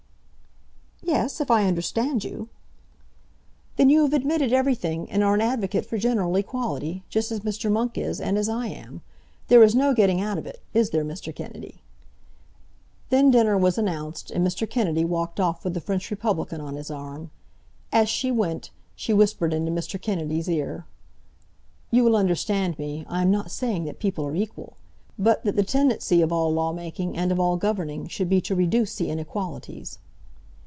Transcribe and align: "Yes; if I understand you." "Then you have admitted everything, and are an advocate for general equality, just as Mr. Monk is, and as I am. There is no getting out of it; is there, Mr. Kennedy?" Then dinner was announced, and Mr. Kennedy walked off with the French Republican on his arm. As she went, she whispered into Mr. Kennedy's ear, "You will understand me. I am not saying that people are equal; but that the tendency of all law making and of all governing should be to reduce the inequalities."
"Yes; 1.03 1.41
if 1.41 1.51
I 1.51 1.65
understand 1.67 2.23
you." 2.23 2.47
"Then 3.75 3.89
you 3.89 4.03
have 4.03 4.13
admitted 4.13 4.53
everything, 4.53 5.09
and 5.11 5.23
are 5.23 5.33
an 5.33 5.41
advocate 5.41 5.85
for 5.85 5.97
general 5.97 6.35
equality, 6.37 7.03
just 7.09 7.31
as 7.31 7.41
Mr. 7.41 7.71
Monk 7.71 7.97
is, 7.97 8.21
and 8.21 8.37
as 8.37 8.47
I 8.47 8.67
am. 8.67 9.01
There 9.47 9.61
is 9.63 9.75
no 9.75 9.93
getting 9.93 10.21
out 10.21 10.37
of 10.37 10.45
it; 10.45 10.61
is 10.73 10.91
there, 10.91 11.03
Mr. 11.03 11.35
Kennedy?" 11.35 11.81
Then 13.09 13.29
dinner 13.29 13.57
was 13.57 13.77
announced, 13.77 14.31
and 14.31 14.45
Mr. 14.45 14.69
Kennedy 14.69 15.03
walked 15.03 15.39
off 15.39 15.65
with 15.65 15.73
the 15.73 15.81
French 15.81 16.11
Republican 16.11 16.61
on 16.61 16.75
his 16.75 16.89
arm. 16.91 17.31
As 17.91 18.07
she 18.07 18.31
went, 18.31 18.69
she 18.95 19.11
whispered 19.11 19.53
into 19.53 19.71
Mr. 19.71 19.99
Kennedy's 20.01 20.47
ear, 20.49 20.85
"You 21.89 22.03
will 22.05 22.15
understand 22.15 22.79
me. 22.79 23.05
I 23.09 23.21
am 23.23 23.31
not 23.31 23.51
saying 23.51 23.83
that 23.85 23.99
people 23.99 24.25
are 24.25 24.35
equal; 24.35 24.77
but 25.19 25.43
that 25.43 25.55
the 25.57 25.63
tendency 25.63 26.21
of 26.21 26.31
all 26.31 26.53
law 26.53 26.71
making 26.71 27.17
and 27.17 27.31
of 27.33 27.39
all 27.39 27.57
governing 27.57 28.07
should 28.07 28.29
be 28.29 28.39
to 28.41 28.55
reduce 28.55 28.95
the 28.95 29.09
inequalities." 29.09 29.97